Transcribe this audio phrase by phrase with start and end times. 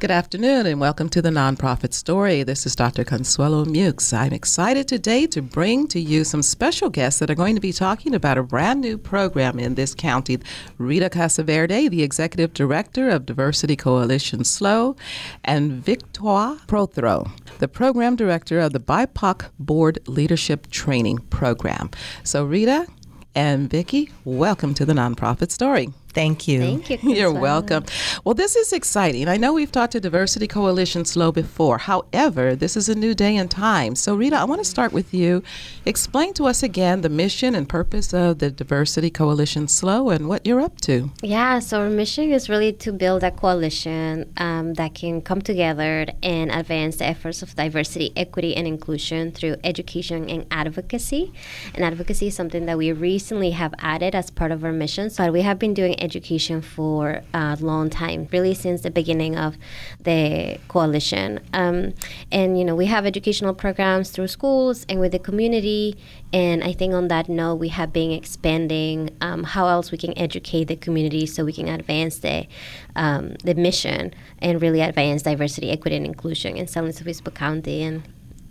[0.00, 2.44] Good afternoon and welcome to the Nonprofit Story.
[2.44, 3.02] This is Dr.
[3.02, 4.16] Consuelo Muex.
[4.16, 7.72] I'm excited today to bring to you some special guests that are going to be
[7.72, 10.38] talking about a brand new program in this county.
[10.78, 14.94] Rita Casaverde, the Executive Director of Diversity Coalition SLO,
[15.42, 17.28] and Victoire Prothro,
[17.58, 21.90] the Program Director of the BIPOC Board Leadership Training Program.
[22.22, 22.86] So, Rita
[23.34, 25.88] and Vicki, welcome to the Nonprofit Story.
[26.12, 26.60] Thank you.
[26.60, 26.98] Thank you.
[27.14, 27.84] You're welcome.
[28.24, 29.28] Well, this is exciting.
[29.28, 31.78] I know we've talked to Diversity Coalition SLO before.
[31.78, 33.94] However, this is a new day and time.
[33.94, 35.42] So, Rita, I want to start with you.
[35.84, 40.46] Explain to us again the mission and purpose of the Diversity Coalition SLO and what
[40.46, 41.10] you're up to.
[41.22, 46.06] Yeah, so our mission is really to build a coalition um, that can come together
[46.22, 51.32] and advance the efforts of diversity, equity, and inclusion through education and advocacy.
[51.74, 55.10] And advocacy is something that we recently have added as part of our mission.
[55.10, 59.56] So, we have been doing education for a long time, really since the beginning of
[60.00, 61.40] the coalition.
[61.52, 61.94] Um,
[62.32, 65.96] and you know, we have educational programs through schools and with the community.
[66.32, 70.16] And I think on that note, we have been expanding um, how else we can
[70.18, 72.46] educate the community so we can advance the
[72.96, 77.82] um, the mission and really advance diversity, equity, and inclusion in San Luis Obispo County
[77.82, 78.02] and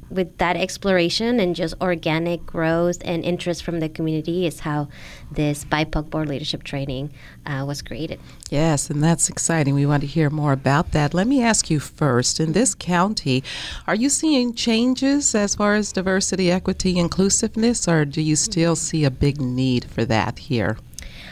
[0.09, 4.87] with that exploration and just organic growth and interest from the community is how
[5.31, 7.11] this BIPOC board leadership training
[7.45, 8.19] uh, was created.
[8.49, 9.75] Yes, and that's exciting.
[9.75, 11.13] We want to hear more about that.
[11.13, 13.43] Let me ask you first in this county,
[13.85, 19.03] are you seeing changes as far as diversity, equity, inclusiveness, or do you still see
[19.03, 20.77] a big need for that here?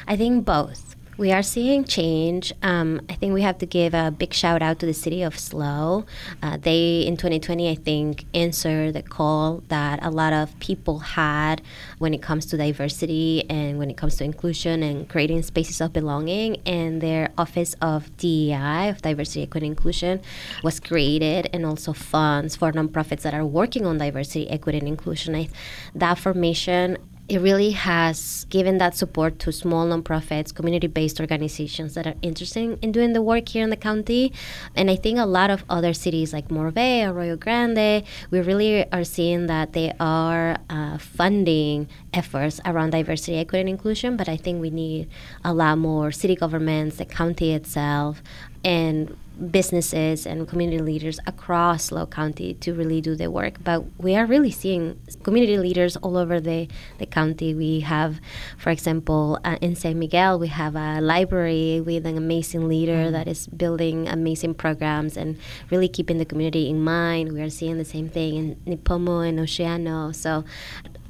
[0.07, 0.94] I think both.
[1.17, 2.51] We are seeing change.
[2.61, 5.39] Um, I think we have to give a big shout out to the city of
[5.39, 6.05] SLO.
[6.43, 11.61] Uh, they, in 2020, I think, answered the call that a lot of people had
[11.99, 15.93] when it comes to diversity and when it comes to inclusion and creating spaces of
[15.93, 16.57] belonging.
[16.65, 20.21] And their Office of DEI, of Diversity, Equity, and Inclusion,
[20.63, 25.33] was created, and also funds for nonprofits that are working on diversity, equity, and inclusion.
[25.33, 25.47] I,
[25.95, 32.05] that formation it really has given that support to small nonprofits, community based organizations that
[32.05, 34.31] are interested in doing the work here in the county.
[34.75, 38.89] And I think a lot of other cities like Morro Bay, Arroyo Grande, we really
[38.91, 44.17] are seeing that they are uh, funding efforts around diversity, equity, and inclusion.
[44.17, 45.09] But I think we need
[45.43, 48.21] a lot more city governments, the county itself,
[48.63, 49.17] and
[49.51, 53.63] businesses and community leaders across SLO County to really do the work.
[53.63, 57.53] But we are really seeing community leaders all over the, the county.
[57.53, 58.19] We have,
[58.57, 63.13] for example, uh, in San Miguel, we have a library with an amazing leader mm-hmm.
[63.13, 65.37] that is building amazing programs and
[65.69, 67.33] really keeping the community in mind.
[67.33, 68.35] We are seeing the same thing
[68.65, 70.15] in Nipomo and Oceano.
[70.15, 70.43] So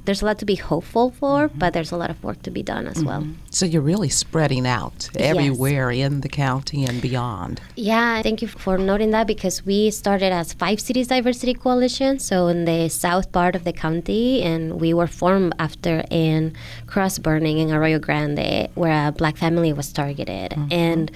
[0.06, 1.58] there's a lot to be hopeful for, mm-hmm.
[1.58, 3.06] but there's a lot of work to be done as mm-hmm.
[3.06, 3.26] well.
[3.50, 6.06] So you're really spreading out everywhere yes.
[6.06, 7.60] in the county and beyond.
[7.74, 12.46] Yeah, thank you for noting that because we started as Five Cities Diversity Coalition, so
[12.48, 16.54] in the south part of the county, and we were formed after in
[16.86, 20.52] cross burning in Arroyo Grande, where a black family was targeted.
[20.52, 20.72] Mm-hmm.
[20.72, 21.10] And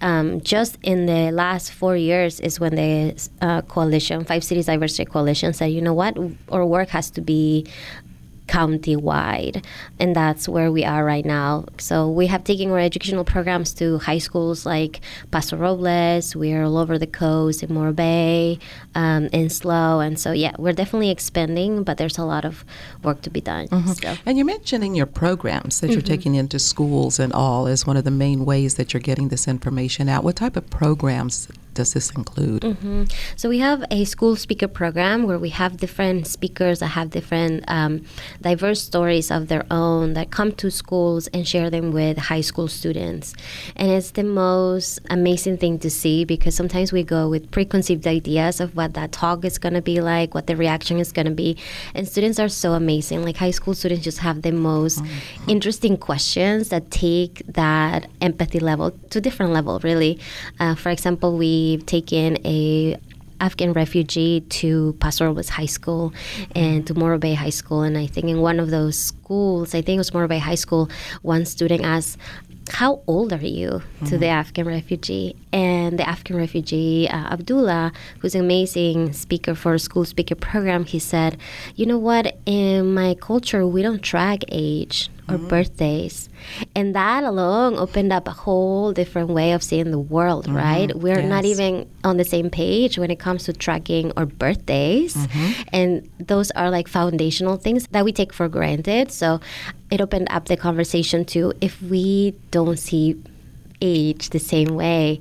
[0.00, 5.04] um, just in the last four years is when the uh, coalition, Five Cities Diversity
[5.04, 6.18] Coalition, said, you know what,
[6.50, 7.66] our work has to be
[8.52, 9.64] county-wide
[9.98, 13.96] and that's where we are right now so we have taken our educational programs to
[14.00, 18.58] high schools like paso robles we're all over the coast in Morro Bay
[18.94, 22.62] um, in SLO and so yeah we're definitely expanding but there's a lot of
[23.02, 23.92] work to be done mm-hmm.
[23.92, 24.16] so.
[24.26, 25.94] and you're mentioning your programs that mm-hmm.
[25.94, 29.28] you're taking into schools and all as one of the main ways that you're getting
[29.28, 32.62] this information out what type of programs does this include?
[32.62, 33.04] Mm-hmm.
[33.36, 37.64] So we have a school speaker program where we have different speakers that have different
[37.68, 38.04] um,
[38.40, 42.68] diverse stories of their own that come to schools and share them with high school
[42.68, 43.34] students.
[43.76, 48.60] And it's the most amazing thing to see because sometimes we go with preconceived ideas
[48.60, 51.32] of what that talk is going to be like, what the reaction is going to
[51.32, 51.56] be.
[51.94, 53.24] And students are so amazing.
[53.24, 55.50] Like high school students just have the most mm-hmm.
[55.50, 60.18] interesting questions that take that empathy level to a different level, really.
[60.60, 62.96] Uh, for example, we we've taken a
[63.40, 66.12] Afghan refugee to Paso Robles High School
[66.54, 67.82] and to Morro Bay High School.
[67.82, 70.56] And I think in one of those schools, I think it was Morro Bay High
[70.56, 70.90] School,
[71.22, 72.18] one student asked,
[72.70, 74.06] how old are you mm-hmm.
[74.06, 74.40] to the mm-hmm.
[74.40, 75.34] Afghan refugee?
[75.52, 80.84] And the Afghan refugee, uh, Abdullah, who's an amazing speaker for a school speaker program,
[80.84, 81.36] he said,
[81.74, 82.38] You know what?
[82.46, 85.48] In my culture, we don't track age or mm-hmm.
[85.48, 86.28] birthdays.
[86.74, 90.56] And that alone opened up a whole different way of seeing the world, mm-hmm.
[90.56, 90.94] right?
[90.94, 91.28] We're yes.
[91.28, 95.14] not even on the same page when it comes to tracking our birthdays.
[95.14, 95.62] Mm-hmm.
[95.72, 99.10] And those are like foundational things that we take for granted.
[99.10, 99.40] So
[99.90, 103.22] it opened up the conversation to if we don't see
[103.80, 105.20] age the same way,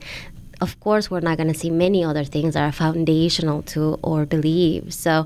[0.61, 4.25] of course, we're not going to see many other things that are foundational to our
[4.25, 4.95] beliefs.
[4.95, 5.25] So,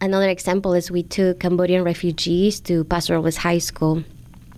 [0.00, 4.04] another example is we took Cambodian refugees to Paso Robles High School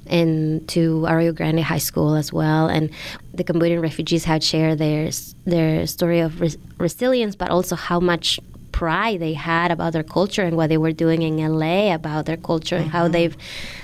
[0.06, 2.68] and to Arroyo Grande High School as well.
[2.68, 2.90] And
[3.34, 5.10] the Cambodian refugees had shared their
[5.44, 8.38] their story of res- resilience, but also how much
[8.76, 12.36] pride they had about their culture and what they were doing in LA about their
[12.36, 12.82] culture mm-hmm.
[12.82, 13.12] and how mm-hmm.
[13.12, 13.36] they've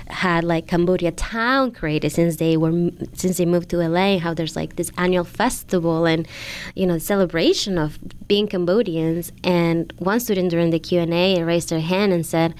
[0.07, 4.35] had like Cambodia Town created since they were since they moved to LA and how
[4.35, 6.27] there's like this annual festival and
[6.75, 7.97] you know celebration of
[8.27, 12.53] being Cambodians and one student during the Q&A raised their hand and said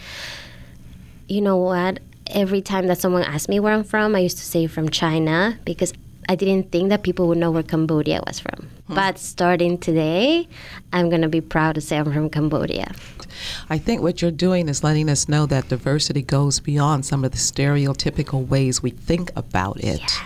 [1.27, 1.99] you know what
[2.31, 5.59] every time that someone asked me where I'm from I used to say from China
[5.65, 5.93] because
[6.29, 8.69] I didn't think that people would know where Cambodia was from.
[8.87, 8.95] Hmm.
[8.95, 10.47] But starting today,
[10.91, 12.91] I'm going to be proud to say I'm from Cambodia.
[13.69, 17.31] I think what you're doing is letting us know that diversity goes beyond some of
[17.31, 19.99] the stereotypical ways we think about it.
[20.01, 20.21] Yes.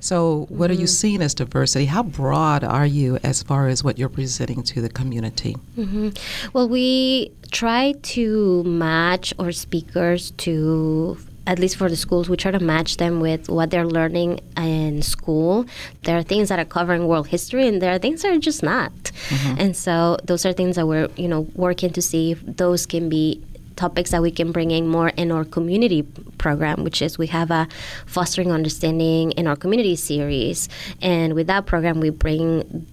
[0.00, 0.62] So, what mm-hmm.
[0.62, 0.86] are you mm-hmm.
[0.86, 1.86] seeing as diversity?
[1.86, 5.56] How broad are you as far as what you're presenting to the community?
[5.76, 6.10] Mm-hmm.
[6.52, 11.18] Well, we try to match our speakers to
[11.48, 15.00] at least for the schools, we try to match them with what they're learning in
[15.00, 15.64] school.
[16.02, 18.62] There are things that are covering world history, and there are things that are just
[18.62, 18.92] not.
[18.92, 19.54] Mm-hmm.
[19.58, 23.08] And so those are things that we're you know working to see if those can
[23.08, 23.42] be
[23.76, 26.02] topics that we can bring in more in our community
[26.36, 27.66] program, which is we have a
[28.04, 30.68] fostering understanding in our community series,
[31.00, 32.86] and with that program we bring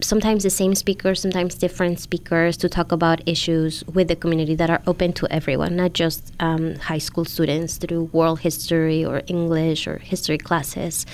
[0.00, 4.68] sometimes the same speakers, sometimes different speakers to talk about issues with the community that
[4.68, 9.86] are open to everyone, not just um, high school students through world history or English
[9.86, 11.06] or history classes.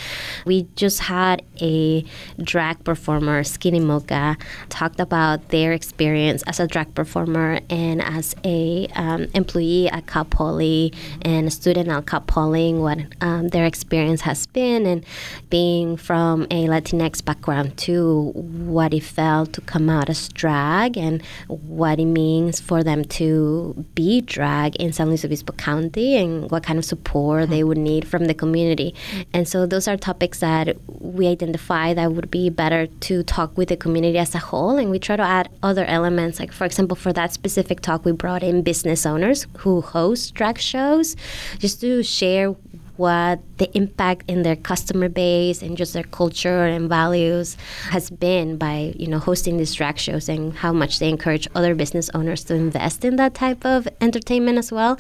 [0.45, 2.05] We just had a
[2.43, 4.37] drag performer, Skinny Mocha,
[4.69, 10.25] talked about their experience as a drag performer and as a um, employee at Cal
[10.25, 10.93] Poly
[11.23, 15.05] and a student at Cal Poly, what um, their experience has been, and
[15.51, 18.33] being from a Latinx background too
[18.73, 23.85] what it felt to come out as drag and what it means for them to
[23.95, 27.53] be drag in San Luis Obispo County and what kind of support mm-hmm.
[27.53, 28.95] they would need from the community.
[29.33, 33.69] And so those are topics that we identify that would be better to talk with
[33.69, 34.77] the community as a whole.
[34.77, 36.39] And we try to add other elements.
[36.39, 40.59] Like, for example, for that specific talk, we brought in business owners who host drag
[40.59, 41.17] shows
[41.59, 42.55] just to share
[42.97, 47.57] what the impact in their customer base and just their culture and values
[47.91, 51.75] has been by you know hosting these drag shows and how much they encourage other
[51.75, 54.99] business owners to invest in that type of entertainment as well.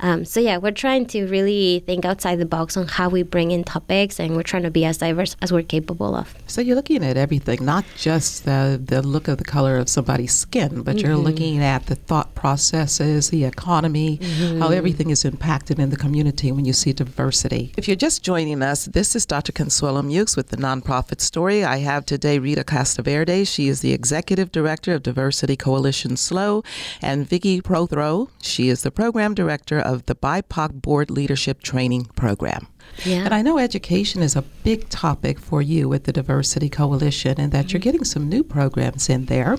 [0.00, 3.50] Um, so yeah, we're trying to really think outside the box on how we bring
[3.50, 6.34] in topics, and we're trying to be as diverse as we're capable of.
[6.46, 10.34] So you're looking at everything, not just the the look of the color of somebody's
[10.34, 11.06] skin, but mm-hmm.
[11.06, 14.60] you're looking at the thought processes, the economy, mm-hmm.
[14.60, 16.92] how everything is impacted in the community when you see
[17.32, 17.72] diversity.
[17.78, 19.52] If you're just joining us, this is Dr.
[19.52, 21.64] Consuelo Muex with the Nonprofit Story.
[21.64, 23.46] I have today Rita Casaverde.
[23.46, 26.62] She is the Executive Director of Diversity Coalition SLO,
[27.00, 28.28] and Vicki Prothro.
[28.42, 32.66] She is the Program Director of the BIPOC Board Leadership Training Program.
[33.04, 33.24] Yeah.
[33.24, 37.52] And I know education is a big topic for you with the Diversity Coalition and
[37.52, 37.72] that mm-hmm.
[37.72, 39.58] you're getting some new programs in there.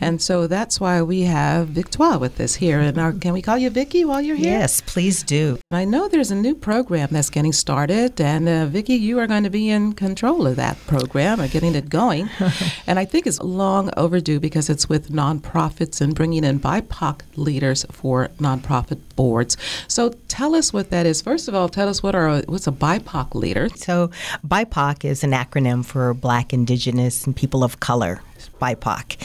[0.00, 2.80] And so that's why we have Victoire with us here.
[2.80, 4.58] And our, can we call you Vicki while you're here?
[4.58, 5.58] Yes, please do.
[5.70, 8.20] I know there's a new program that's getting started.
[8.20, 11.74] And uh, Vicki, you are going to be in control of that program or getting
[11.74, 12.30] it going.
[12.86, 17.84] and I think it's long overdue because it's with nonprofits and bringing in BIPOC leaders
[17.90, 19.56] for nonprofit boards.
[19.88, 21.22] So tell us what that is.
[21.22, 23.68] First of all, tell us what are what's a BIPOC leader?
[23.74, 24.10] So,
[24.46, 28.20] BIPOC is an acronym for Black, Indigenous, and People of Color,
[28.60, 29.16] BIPOC.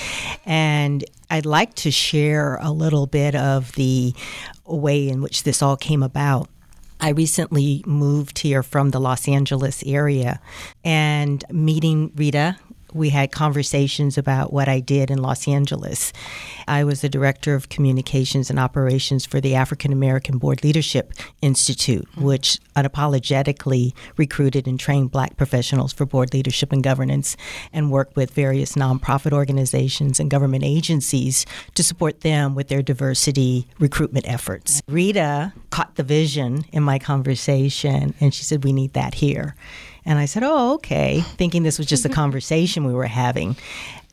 [0.46, 4.14] And I'd like to share a little bit of the
[4.66, 6.50] way in which this all came about.
[7.00, 10.40] I recently moved here from the Los Angeles area
[10.84, 12.58] and meeting Rita
[12.94, 16.14] we had conversations about what I did in Los Angeles.
[16.68, 22.10] I was the director of communications and operations for the African American Board Leadership Institute,
[22.12, 22.24] mm-hmm.
[22.24, 27.38] which unapologetically recruited and trained black professionals for board leadership and governance
[27.74, 31.46] and worked with various nonprofit organizations and government agencies
[31.76, 34.82] to support them with their diversity recruitment efforts.
[34.88, 39.56] Rita caught the vision in my conversation and she said, We need that here.
[40.06, 43.56] And I said, Oh, okay, thinking this was just a conversation we were having.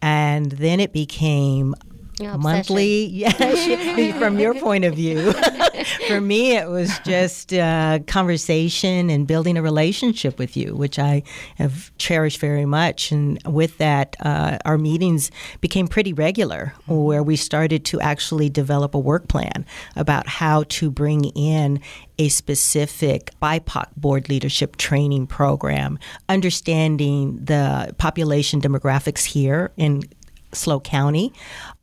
[0.01, 1.75] And then it became
[2.21, 3.07] monthly.
[3.07, 3.33] Yeah,
[4.19, 5.33] from your point of view.
[6.09, 11.23] For me, it was just uh, conversation and building a relationship with you, which I
[11.57, 13.13] have cherished very much.
[13.13, 18.95] And with that, uh, our meetings became pretty regular, where we started to actually develop
[18.95, 19.65] a work plan
[19.97, 21.81] about how to bring in
[22.19, 25.99] a specific BIPOC board leadership training program,
[26.29, 30.03] understanding the population demographics here in
[30.53, 31.33] SLO County,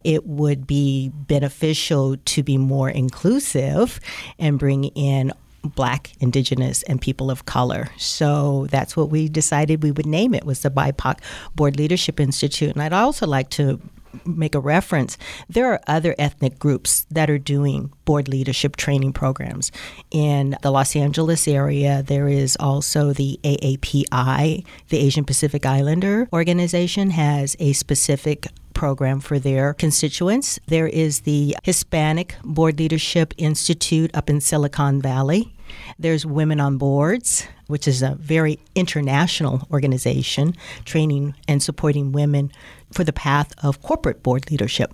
[0.03, 3.99] it would be beneficial to be more inclusive
[4.39, 7.89] and bring in black indigenous and people of color.
[7.97, 11.19] So that's what we decided we would name it was the bipoc
[11.55, 12.71] board leadership institute.
[12.71, 13.79] And i'd also like to
[14.25, 15.17] make a reference,
[15.49, 19.71] there are other ethnic groups that are doing board leadership training programs.
[20.11, 27.11] In the Los Angeles area, there is also the AAPI, the Asian Pacific Islander organization,
[27.11, 30.59] has a specific program for their constituents.
[30.67, 35.54] There is the Hispanic Board Leadership Institute up in Silicon Valley.
[35.99, 40.55] There's Women on Boards, which is a very international organization
[40.85, 42.51] training and supporting women
[42.91, 44.93] for the path of corporate board leadership.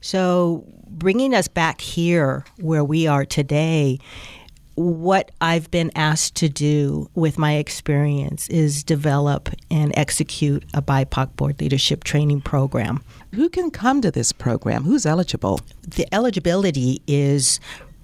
[0.00, 3.98] So, bringing us back here where we are today,
[4.74, 11.36] what I've been asked to do with my experience is develop and execute a BIPOC
[11.36, 13.02] board leadership training program.
[13.34, 14.84] Who can come to this program?
[14.84, 15.60] Who's eligible?
[15.86, 17.60] The eligibility is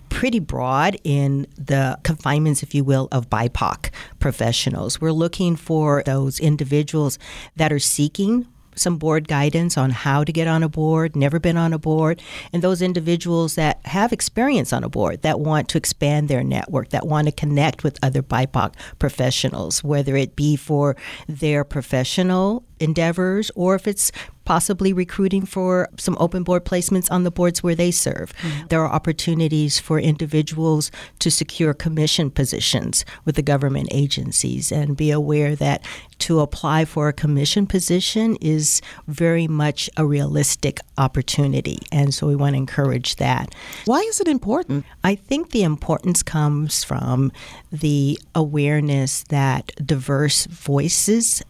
[0.08, 5.00] pretty broad in the confinements, if you will, of BIPOC professionals.
[5.00, 7.18] We're looking for those individuals
[7.56, 8.46] that are seeking
[8.76, 12.22] some board guidance on how to get on a board, never been on a board,
[12.52, 16.90] and those individuals that have experience on a board that want to expand their network,
[16.90, 20.96] that want to connect with other BIPOC professionals, whether it be for
[21.26, 24.12] their professional endeavors or if it's
[24.46, 28.32] possibly recruiting for some open board placements on the boards where they serve.
[28.36, 28.68] Mm-hmm.
[28.68, 35.10] There are opportunities for individuals to secure commission positions with the government agencies and be
[35.10, 35.84] aware that
[36.20, 41.80] to apply for a commission position is very much a realistic opportunity.
[41.92, 43.54] And so we want to encourage that.
[43.84, 44.86] Why is it important?
[45.02, 47.32] I think the importance comes from
[47.72, 51.42] the awareness that diverse voices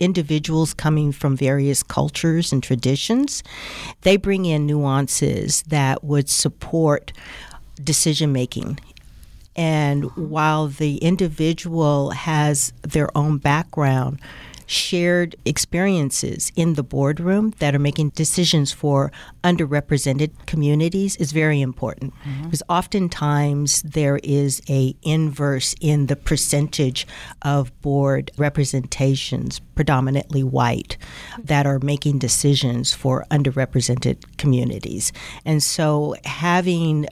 [0.00, 3.42] individuals coming from various cultures and traditions,
[4.02, 7.12] they bring in nuances that would support
[7.82, 8.78] decision making.
[9.56, 14.20] And while the individual has their own background,
[14.66, 22.14] shared experiences in the boardroom that are making decisions for underrepresented communities is very important
[22.24, 22.44] mm-hmm.
[22.44, 27.06] because oftentimes there is a inverse in the percentage
[27.42, 30.96] of board representations predominantly white
[31.38, 35.12] that are making decisions for underrepresented communities
[35.44, 37.06] and so having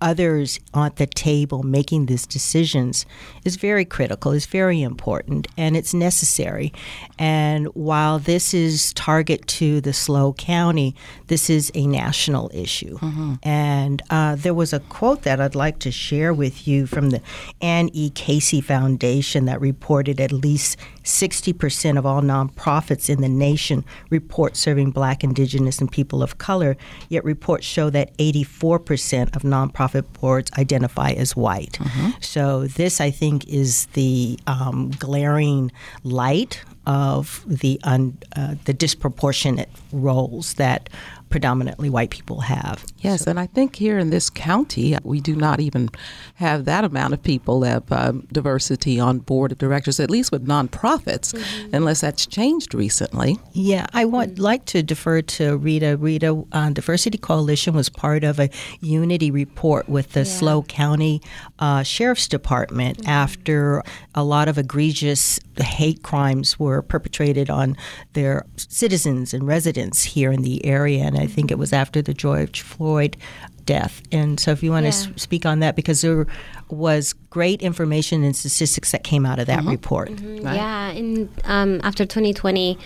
[0.00, 3.06] others at the table making these decisions
[3.44, 6.72] is very critical, is very important, and it's necessary.
[7.18, 10.94] And while this is target to the SLO County,
[11.28, 12.98] this is a national issue.
[12.98, 13.34] Mm-hmm.
[13.42, 17.20] And uh, there was a quote that I'd like to share with you from the
[17.60, 18.10] Annie E.
[18.10, 24.90] Casey Foundation that reported at least 60% of all nonprofits in the nation report serving
[24.90, 26.76] black, indigenous, and people of color,
[27.08, 29.42] yet reports show that 84% of
[29.86, 31.72] nonprofit boards identify as white.
[31.72, 32.10] Mm-hmm.
[32.20, 35.72] So, this, I think, is the um, glaring
[36.04, 40.88] light of the, un, uh, the disproportionate roles that
[41.28, 42.84] predominantly white people have.
[42.98, 43.30] Yes, so.
[43.30, 45.90] and I think here in this county, we do not even
[46.34, 50.46] have that amount of people have um, diversity on board of directors, at least with
[50.46, 51.74] nonprofits, mm-hmm.
[51.74, 53.38] unless that's changed recently.
[53.52, 55.96] Yeah, I would like to defer to Rita.
[55.96, 58.48] Rita, uh, Diversity Coalition was part of a
[58.80, 60.24] unity report with the yeah.
[60.24, 61.20] SLO County
[61.58, 63.10] uh, Sheriff's Department mm-hmm.
[63.10, 63.82] after
[64.14, 67.76] a lot of egregious hate crimes were perpetrated on
[68.12, 71.04] their citizens and residents here in the area.
[71.04, 73.16] And I think it was after the George Floyd
[73.66, 74.02] death.
[74.10, 74.92] And so, if you want yeah.
[74.92, 76.26] to speak on that, because there
[76.68, 79.70] was great information and statistics that came out of that mm-hmm.
[79.70, 80.08] report.
[80.08, 80.44] Mm-hmm.
[80.44, 80.56] Right?
[80.56, 82.78] Yeah, and um, after 2020,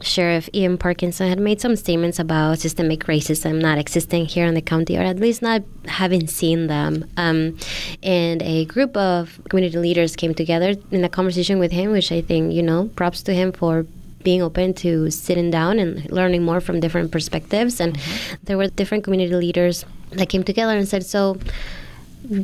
[0.00, 4.62] Sheriff Ian Parkinson had made some statements about systemic racism not existing here in the
[4.62, 7.08] county, or at least not having seen them.
[7.16, 7.58] Um,
[8.02, 12.20] and a group of community leaders came together in a conversation with him, which I
[12.22, 13.86] think, you know, props to him for
[14.22, 17.80] being open to sitting down and learning more from different perspectives.
[17.80, 18.36] And mm-hmm.
[18.44, 21.38] there were different community leaders that came together and said, so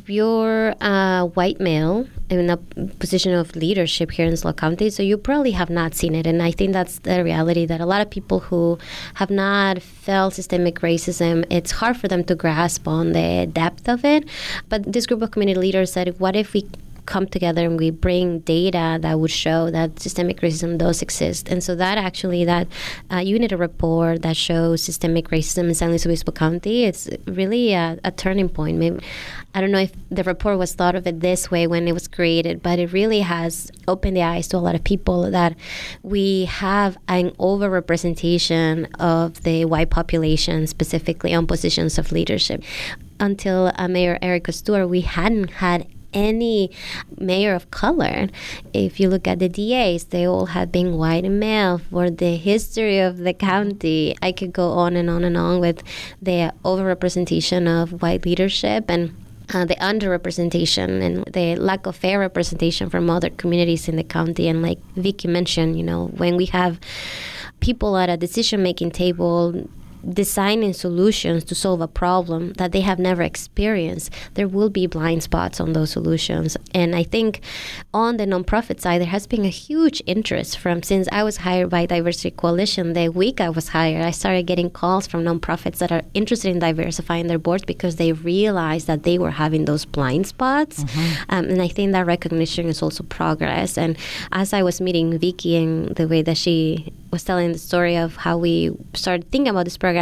[0.06, 2.56] you're a white male in a
[2.98, 6.26] position of leadership here in SLO County, so you probably have not seen it.
[6.26, 8.78] And I think that's the reality that a lot of people who
[9.14, 14.04] have not felt systemic racism, it's hard for them to grasp on the depth of
[14.04, 14.24] it.
[14.68, 16.66] But this group of community leaders said, what if we
[17.06, 21.48] come together and we bring data that would show that systemic racism does exist.
[21.48, 22.68] And so that actually, that
[23.10, 27.98] uh, unit report that shows systemic racism in San Luis Obispo County, it's really a,
[28.04, 28.78] a turning point.
[28.78, 29.00] Maybe,
[29.54, 32.08] I don't know if the report was thought of it this way when it was
[32.08, 35.56] created, but it really has opened the eyes to a lot of people that
[36.02, 42.62] we have an overrepresentation of the white population, specifically on positions of leadership
[43.20, 45.86] until uh, Mayor Erica Stewart, we hadn't had
[46.16, 46.70] any
[47.18, 48.28] mayor of color.
[48.72, 52.36] If you look at the DAs, they all have been white and male for the
[52.36, 54.16] history of the county.
[54.22, 55.82] I could go on and on and on with
[56.20, 59.14] the overrepresentation of white leadership and
[59.54, 64.48] uh, the underrepresentation and the lack of fair representation from other communities in the county.
[64.48, 66.80] And like Vicky mentioned, you know, when we have
[67.60, 69.68] people at a decision making table
[70.08, 75.22] designing solutions to solve a problem that they have never experienced, there will be blind
[75.22, 76.56] spots on those solutions.
[76.74, 77.40] And I think
[77.92, 81.70] on the nonprofit side, there has been a huge interest from since I was hired
[81.70, 82.92] by Diversity Coalition.
[82.92, 86.58] The week I was hired, I started getting calls from nonprofits that are interested in
[86.58, 90.84] diversifying their boards because they realized that they were having those blind spots.
[90.84, 91.22] Mm-hmm.
[91.30, 93.76] Um, and I think that recognition is also progress.
[93.78, 93.96] And
[94.32, 98.16] as I was meeting Vicky and the way that she was telling the story of
[98.16, 99.95] how we started thinking about this program,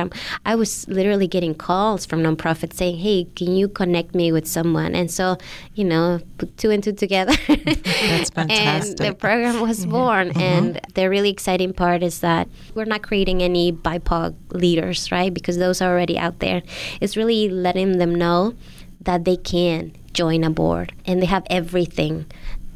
[0.45, 4.95] I was literally getting calls from nonprofits saying, "Hey, can you connect me with someone?"
[4.95, 5.37] And so,
[5.75, 7.35] you know, put two and two together.
[7.47, 9.01] That's fantastic.
[9.01, 10.31] and the program was born.
[10.31, 10.41] Mm-hmm.
[10.41, 15.33] And the really exciting part is that we're not creating any BIPOC leaders, right?
[15.33, 16.63] Because those are already out there.
[17.01, 18.55] It's really letting them know
[19.01, 22.25] that they can join a board and they have everything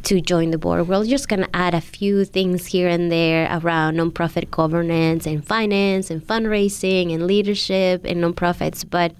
[0.05, 0.88] to join the board.
[0.88, 5.45] We're just going to add a few things here and there around nonprofit governance and
[5.45, 8.85] finance and fundraising and leadership and nonprofits.
[8.88, 9.12] But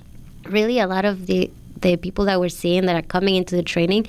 [0.45, 3.63] really, a lot of the the people that we're seeing that are coming into the
[3.63, 4.07] training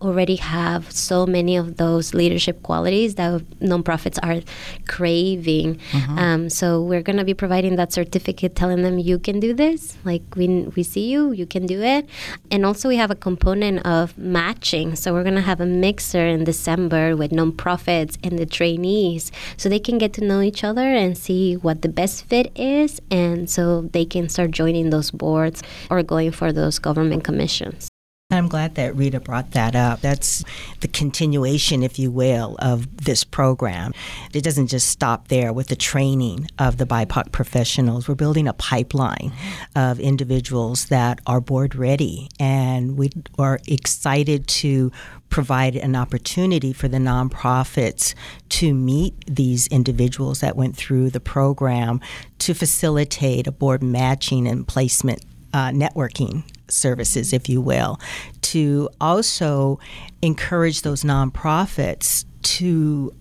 [0.00, 4.42] already have so many of those leadership qualities that nonprofits are
[4.86, 5.76] craving.
[5.90, 6.18] Mm-hmm.
[6.18, 9.98] Um, so we're going to be providing that certificate, telling them you can do this.
[10.04, 12.08] Like we we see you, you can do it.
[12.50, 14.96] And also we have a component of matching.
[14.96, 19.68] So we're going to have a mixer in December with nonprofits and the trainees, so
[19.68, 23.50] they can get to know each other and see what the best fit is, and
[23.50, 27.88] so they can start joining those boards or going for those government government commissions.
[28.30, 30.00] I'm glad that Rita brought that up.
[30.00, 30.42] That's
[30.80, 33.92] the continuation, if you will, of this program.
[34.32, 38.08] It doesn't just stop there with the training of the BIPOC professionals.
[38.08, 39.32] We're building a pipeline
[39.76, 44.90] of individuals that are board ready, and we are excited to
[45.28, 48.14] provide an opportunity for the nonprofits
[48.48, 52.00] to meet these individuals that went through the program
[52.38, 55.22] to facilitate a board matching and placement
[55.52, 58.00] uh, networking services, if you will,
[58.42, 59.78] to also
[60.22, 63.12] encourage those nonprofits to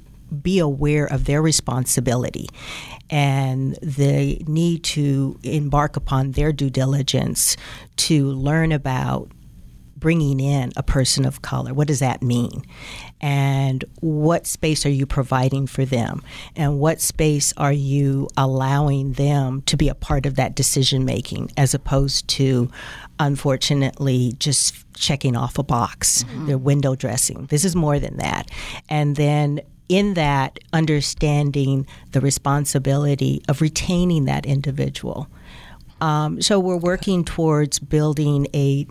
[0.41, 2.47] be aware of their responsibility
[3.09, 7.57] and the need to embark upon their due diligence
[7.97, 9.29] to learn about
[9.97, 11.73] bringing in a person of color.
[11.73, 12.63] What does that mean?
[13.21, 16.23] And what space are you providing for them?
[16.55, 21.51] And what space are you allowing them to be a part of that decision making
[21.55, 22.71] as opposed to,
[23.25, 26.47] unfortunately, just checking off a box, mm-hmm.
[26.47, 27.45] their window dressing?
[27.47, 28.49] This is more than that.
[28.89, 35.27] And then in that, understanding the responsibility of retaining that individual.
[35.99, 38.88] Um, so we're working towards building a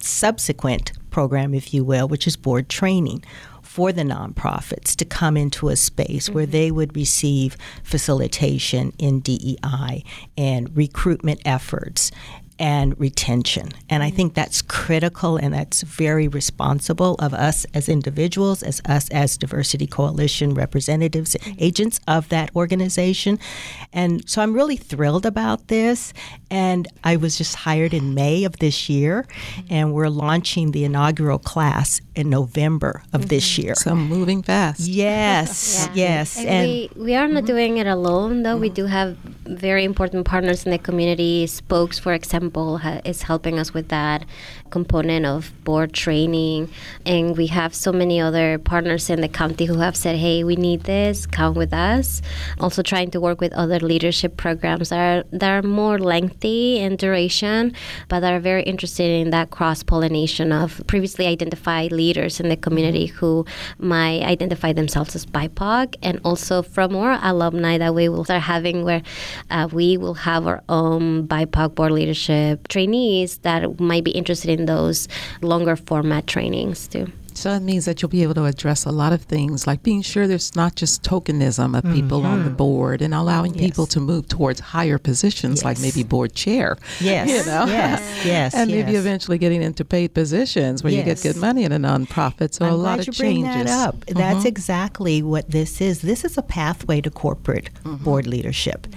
[0.00, 3.24] subsequent program, if you will, which is board training
[3.62, 6.34] for the nonprofits to come into a space mm-hmm.
[6.34, 10.04] where they would receive facilitation in DEI
[10.36, 12.10] and recruitment efforts
[12.58, 13.70] and retention.
[13.88, 19.08] And I think that's critical and that's very responsible of us as individuals, as us
[19.10, 23.38] as Diversity Coalition representatives, agents of that organization.
[23.92, 26.12] And so I'm really thrilled about this.
[26.50, 29.26] And I was just hired in May of this year,
[29.68, 33.28] and we're launching the inaugural class in November of mm-hmm.
[33.28, 33.74] this year.
[33.74, 34.80] So I'm moving fast.
[34.80, 36.18] Yes, yeah.
[36.18, 36.38] yes.
[36.38, 37.46] And, and, we, we are not mm-hmm.
[37.46, 38.52] doing it alone, though.
[38.52, 38.60] Mm-hmm.
[38.60, 43.58] We do have very important partners in the community, spokes, for example ha- is helping
[43.58, 44.24] us with that
[44.70, 46.68] component of board training.
[47.04, 50.56] And we have so many other partners in the county who have said, hey, we
[50.56, 52.22] need this, come with us.
[52.60, 56.96] Also, trying to work with other leadership programs that are, that are more lengthy in
[56.96, 57.72] duration,
[58.08, 62.56] but that are very interested in that cross pollination of previously identified leaders in the
[62.56, 63.44] community who
[63.78, 68.84] might identify themselves as BIPOC, and also from our alumni that we will start having
[68.84, 69.02] where
[69.50, 72.37] uh, we will have our own BIPOC board leadership
[72.68, 75.08] trainees that might be interested in those
[75.42, 77.06] longer format trainings too.
[77.38, 80.02] So it means that you'll be able to address a lot of things, like being
[80.02, 82.32] sure there's not just tokenism of people mm-hmm.
[82.32, 83.62] on the board and allowing yes.
[83.62, 85.64] people to move towards higher positions, yes.
[85.64, 86.76] like maybe board chair.
[87.00, 87.28] Yes.
[87.28, 87.64] You know?
[87.66, 88.26] Yes.
[88.26, 88.54] Yes.
[88.54, 88.84] and yes.
[88.84, 92.54] maybe eventually getting into paid positions where you get good money in a nonprofit.
[92.54, 93.66] So I'm a lot of changes.
[93.66, 93.96] That up.
[94.00, 94.18] Mm-hmm.
[94.18, 96.02] That's exactly what this is.
[96.02, 98.02] This is a pathway to corporate mm-hmm.
[98.02, 98.88] board leadership.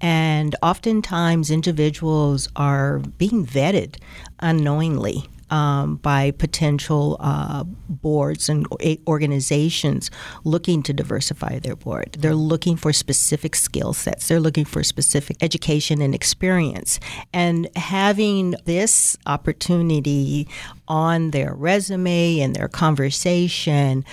[0.00, 3.96] And oftentimes individuals are being vetted
[4.40, 8.66] unknowingly um, by potential uh, boards and
[9.06, 10.10] organizations
[10.44, 12.16] looking to diversify their board.
[12.18, 17.00] They're looking for specific skill sets, they're looking for specific education and experience.
[17.32, 20.48] And having this opportunity
[20.90, 24.04] on their resume and their conversation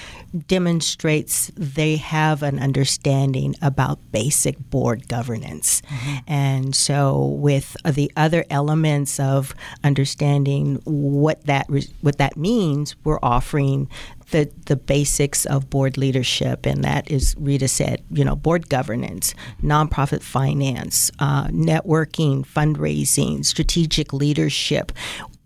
[0.45, 5.81] demonstrates they have an understanding about basic board governance.
[5.81, 6.15] Mm-hmm.
[6.27, 11.65] And so, with the other elements of understanding what that
[12.01, 13.89] what that means, we're offering
[14.29, 19.33] the the basics of board leadership, and that is Rita said, you know, board governance,
[19.63, 24.91] nonprofit finance, uh, networking, fundraising, strategic leadership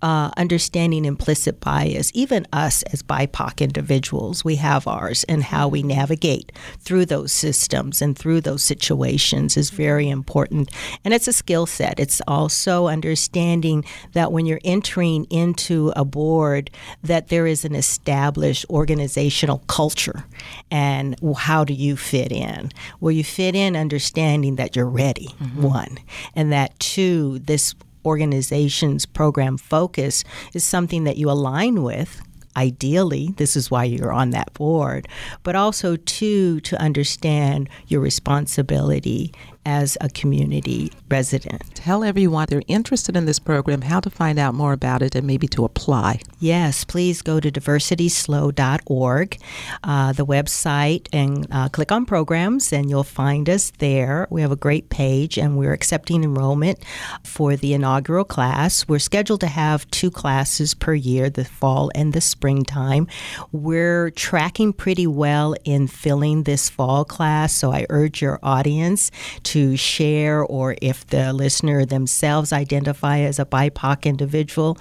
[0.01, 5.83] uh, understanding implicit bias, even us as BIPOC individuals, we have ours, and how we
[5.83, 10.69] navigate through those systems and through those situations is very important.
[11.05, 11.99] And it's a skill set.
[11.99, 16.71] It's also understanding that when you're entering into a board,
[17.03, 20.25] that there is an established organizational culture,
[20.69, 22.71] and how do you fit in?
[22.99, 25.61] Well, you fit in understanding that you're ready, mm-hmm.
[25.61, 25.97] one,
[26.35, 32.21] and that two, this organization's program focus is something that you align with
[32.57, 35.07] ideally this is why you're on that board
[35.43, 39.31] but also two to understand your responsibility
[39.65, 41.63] as a community resident.
[41.75, 45.27] Tell everyone they're interested in this program how to find out more about it and
[45.27, 46.21] maybe to apply.
[46.39, 49.37] Yes, please go to diversityslo.org,
[49.83, 54.27] uh, the website, and uh, click on programs, and you'll find us there.
[54.31, 56.83] We have a great page, and we're accepting enrollment
[57.23, 58.87] for the inaugural class.
[58.87, 63.07] We're scheduled to have two classes per year, the fall and the springtime.
[63.51, 69.11] We're tracking pretty well in filling this fall class, so I urge your audience
[69.43, 74.77] to share, or if the listener themselves identify as a BIPOC individual,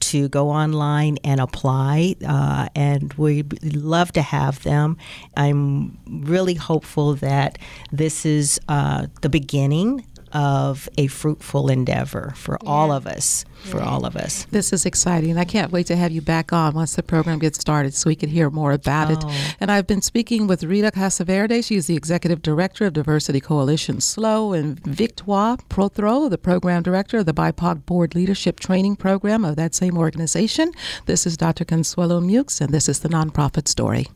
[0.00, 4.96] to go online and apply, uh, and we'd love to have them.
[5.36, 7.58] I'm really hopeful that
[7.92, 12.68] this is uh, the beginning of a fruitful endeavor for yeah.
[12.68, 13.44] all of us.
[13.64, 14.44] For all of us.
[14.50, 15.36] This is exciting.
[15.36, 18.14] I can't wait to have you back on once the program gets started so we
[18.14, 19.28] can hear more about oh.
[19.28, 19.54] it.
[19.60, 21.64] And I've been speaking with Rita Casaverde.
[21.64, 27.26] She's the Executive Director of Diversity Coalition SLO, and Victoire Prothro, the Program Director of
[27.26, 30.72] the BIPOC Board Leadership Training Program of that same organization.
[31.06, 31.64] This is Dr.
[31.64, 34.08] Consuelo Muex, and this is the Nonprofit Story.